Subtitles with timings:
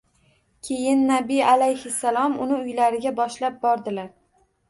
[0.67, 4.09] Keyin Nabiy alayhissalom uni uylariga boshlab bordilar